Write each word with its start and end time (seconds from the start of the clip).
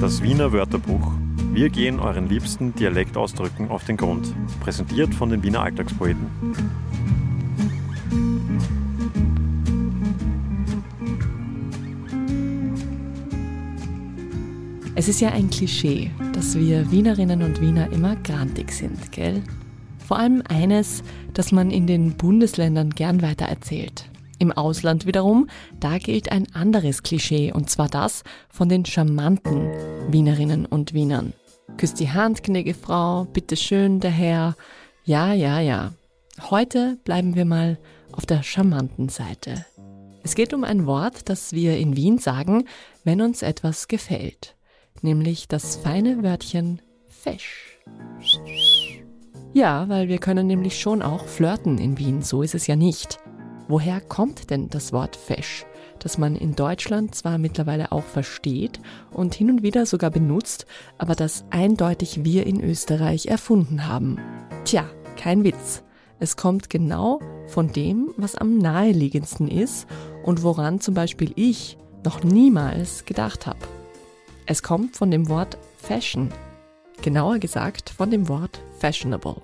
Das 0.00 0.22
Wiener 0.22 0.52
Wörterbuch. 0.52 1.12
Wir 1.52 1.70
gehen 1.70 2.00
euren 2.00 2.28
liebsten 2.28 2.74
Dialektausdrücken 2.74 3.70
auf 3.70 3.84
den 3.84 3.96
Grund. 3.96 4.34
Präsentiert 4.60 5.14
von 5.14 5.30
den 5.30 5.42
Wiener 5.42 5.62
Alltagspoeten. 5.62 6.26
Es 14.94 15.08
ist 15.08 15.20
ja 15.20 15.30
ein 15.30 15.50
Klischee, 15.50 16.10
dass 16.32 16.56
wir 16.56 16.90
Wienerinnen 16.90 17.42
und 17.42 17.60
Wiener 17.60 17.90
immer 17.92 18.16
grantig 18.16 18.72
sind, 18.72 19.10
gell? 19.12 19.42
Vor 20.06 20.18
allem 20.18 20.42
eines, 20.48 21.02
das 21.34 21.52
man 21.52 21.70
in 21.70 21.86
den 21.86 22.12
Bundesländern 22.12 22.90
gern 22.90 23.22
weitererzählt. 23.22 24.11
Im 24.42 24.50
Ausland 24.50 25.06
wiederum, 25.06 25.48
da 25.78 25.98
gilt 25.98 26.32
ein 26.32 26.52
anderes 26.52 27.04
Klischee, 27.04 27.52
und 27.52 27.70
zwar 27.70 27.88
das 27.88 28.24
von 28.50 28.68
den 28.68 28.84
charmanten 28.84 29.70
Wienerinnen 30.10 30.66
und 30.66 30.94
Wienern. 30.94 31.32
Küsst 31.76 32.00
die 32.00 32.10
Hand, 32.10 32.42
gnädige 32.42 32.74
Frau, 32.74 33.24
bitteschön, 33.24 34.00
der 34.00 34.10
Herr. 34.10 34.56
Ja, 35.04 35.32
ja, 35.32 35.60
ja. 35.60 35.92
Heute 36.50 36.98
bleiben 37.04 37.36
wir 37.36 37.44
mal 37.44 37.78
auf 38.10 38.26
der 38.26 38.42
charmanten 38.42 39.08
Seite. 39.08 39.64
Es 40.24 40.34
geht 40.34 40.52
um 40.52 40.64
ein 40.64 40.86
Wort, 40.86 41.28
das 41.28 41.52
wir 41.52 41.78
in 41.78 41.96
Wien 41.96 42.18
sagen, 42.18 42.64
wenn 43.04 43.20
uns 43.20 43.42
etwas 43.42 43.86
gefällt 43.86 44.56
nämlich 45.02 45.48
das 45.48 45.76
feine 45.76 46.22
Wörtchen 46.22 46.80
fesch. 47.08 47.78
Ja, 49.52 49.88
weil 49.88 50.08
wir 50.08 50.18
können 50.18 50.46
nämlich 50.46 50.80
schon 50.80 51.02
auch 51.02 51.26
flirten 51.26 51.78
in 51.78 51.98
Wien, 51.98 52.22
so 52.22 52.42
ist 52.42 52.54
es 52.54 52.66
ja 52.66 52.76
nicht. 52.76 53.18
Woher 53.68 54.00
kommt 54.00 54.50
denn 54.50 54.68
das 54.68 54.92
Wort 54.92 55.16
fesch, 55.16 55.64
das 55.98 56.18
man 56.18 56.36
in 56.36 56.54
Deutschland 56.54 57.14
zwar 57.14 57.38
mittlerweile 57.38 57.92
auch 57.92 58.04
versteht 58.04 58.80
und 59.12 59.34
hin 59.34 59.50
und 59.50 59.62
wieder 59.62 59.86
sogar 59.86 60.10
benutzt, 60.10 60.66
aber 60.98 61.14
das 61.14 61.44
eindeutig 61.50 62.24
wir 62.24 62.46
in 62.46 62.62
Österreich 62.62 63.26
erfunden 63.26 63.86
haben? 63.86 64.18
Tja, 64.64 64.84
kein 65.16 65.44
Witz. 65.44 65.82
Es 66.18 66.36
kommt 66.36 66.70
genau 66.70 67.20
von 67.46 67.72
dem, 67.72 68.12
was 68.16 68.36
am 68.36 68.58
naheliegendsten 68.58 69.48
ist 69.48 69.86
und 70.22 70.42
woran 70.42 70.80
zum 70.80 70.94
Beispiel 70.94 71.32
ich 71.36 71.78
noch 72.04 72.22
niemals 72.22 73.04
gedacht 73.04 73.46
habe. 73.46 73.58
Es 74.46 74.62
kommt 74.62 74.96
von 74.96 75.10
dem 75.10 75.28
Wort 75.28 75.58
Fashion. 75.78 76.30
Genauer 77.00 77.38
gesagt 77.38 77.90
von 77.90 78.10
dem 78.10 78.28
Wort 78.28 78.60
fashionable. 78.78 79.42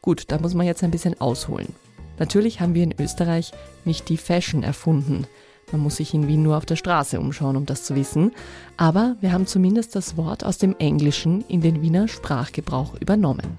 Gut, 0.00 0.24
da 0.28 0.38
muss 0.38 0.54
man 0.54 0.66
jetzt 0.66 0.82
ein 0.82 0.90
bisschen 0.90 1.20
ausholen. 1.20 1.74
Natürlich 2.18 2.60
haben 2.60 2.74
wir 2.74 2.82
in 2.82 2.94
Österreich 2.98 3.52
nicht 3.84 4.08
die 4.08 4.16
Fashion 4.16 4.62
erfunden. 4.62 5.26
Man 5.70 5.80
muss 5.80 5.96
sich 5.96 6.12
in 6.12 6.28
Wien 6.28 6.42
nur 6.42 6.56
auf 6.56 6.66
der 6.66 6.76
Straße 6.76 7.18
umschauen, 7.18 7.56
um 7.56 7.66
das 7.66 7.84
zu 7.84 7.94
wissen. 7.94 8.32
Aber 8.76 9.16
wir 9.20 9.32
haben 9.32 9.46
zumindest 9.46 9.96
das 9.96 10.16
Wort 10.16 10.44
aus 10.44 10.58
dem 10.58 10.76
Englischen 10.78 11.42
in 11.48 11.62
den 11.62 11.80
Wiener 11.80 12.08
Sprachgebrauch 12.08 12.94
übernommen. 13.00 13.58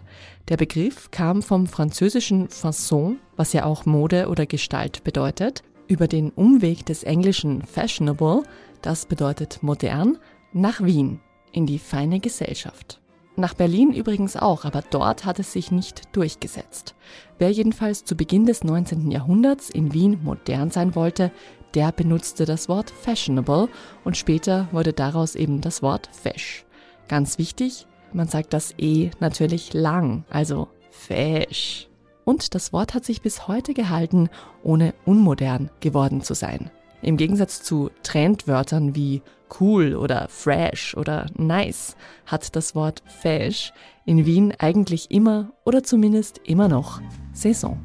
Der 0.49 0.57
Begriff 0.57 1.09
kam 1.09 1.41
vom 1.41 1.67
französischen 1.67 2.49
Fasson, 2.49 3.19
was 3.35 3.53
ja 3.53 3.65
auch 3.65 3.85
Mode 3.85 4.27
oder 4.27 4.45
Gestalt 4.45 5.03
bedeutet, 5.03 5.63
über 5.87 6.07
den 6.07 6.29
Umweg 6.31 6.85
des 6.85 7.03
englischen 7.03 7.61
fashionable, 7.63 8.43
das 8.81 9.05
bedeutet 9.05 9.59
modern, 9.61 10.17
nach 10.51 10.81
Wien, 10.81 11.19
in 11.51 11.65
die 11.65 11.79
feine 11.79 12.19
Gesellschaft. 12.19 13.02
Nach 13.35 13.55
Berlin 13.55 13.93
übrigens 13.93 14.37
auch, 14.37 14.63
aber 14.63 14.83
dort 14.87 15.25
hat 15.25 15.39
es 15.39 15.53
sich 15.53 15.71
nicht 15.71 16.15
durchgesetzt. 16.15 16.93
Wer 17.39 17.49
jedenfalls 17.49 18.05
zu 18.05 18.15
Beginn 18.15 18.45
des 18.45 18.63
19. 18.63 19.09
Jahrhunderts 19.09 19.71
in 19.71 19.93
Wien 19.93 20.19
modern 20.23 20.69
sein 20.69 20.93
wollte, 20.93 21.31
der 21.73 21.91
benutzte 21.91 22.45
das 22.45 22.69
Wort 22.69 22.91
fashionable 22.91 23.69
und 24.03 24.17
später 24.17 24.67
wurde 24.71 24.93
daraus 24.93 25.33
eben 25.33 25.61
das 25.61 25.81
Wort 25.81 26.09
fesch. 26.11 26.65
Ganz 27.07 27.39
wichtig, 27.39 27.87
man 28.13 28.27
sagt 28.27 28.53
das 28.53 28.75
E 28.77 29.09
natürlich 29.19 29.73
lang, 29.73 30.25
also 30.29 30.67
fesch. 30.91 31.89
Und 32.25 32.53
das 32.53 32.71
Wort 32.71 32.93
hat 32.93 33.03
sich 33.03 33.23
bis 33.23 33.47
heute 33.47 33.73
gehalten, 33.73 34.29
ohne 34.61 34.93
unmodern 35.05 35.71
geworden 35.79 36.21
zu 36.21 36.35
sein. 36.35 36.69
Im 37.03 37.17
Gegensatz 37.17 37.61
zu 37.61 37.91
Trendwörtern 38.01 38.95
wie 38.95 39.21
cool 39.59 39.93
oder 39.95 40.27
fresh 40.29 40.95
oder 40.95 41.25
nice 41.35 41.97
hat 42.25 42.55
das 42.55 42.75
Wort 42.75 43.03
fesch 43.05 43.73
in 44.05 44.25
Wien 44.25 44.53
eigentlich 44.57 45.11
immer 45.11 45.51
oder 45.65 45.83
zumindest 45.83 46.39
immer 46.45 46.69
noch 46.69 47.01
Saison. 47.33 47.77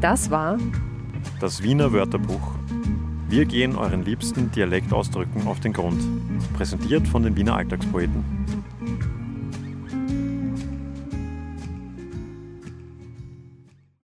Das 0.00 0.30
war 0.30 0.58
das 1.40 1.62
Wiener 1.62 1.92
Wörterbuch. 1.92 2.52
Wir 3.28 3.44
gehen 3.44 3.76
euren 3.76 4.04
liebsten 4.04 4.50
Dialektausdrücken 4.50 5.46
auf 5.46 5.60
den 5.60 5.72
Grund. 5.72 6.00
Präsentiert 6.54 7.06
von 7.06 7.22
den 7.22 7.36
Wiener 7.36 7.54
Alltagspoeten. 7.54 8.24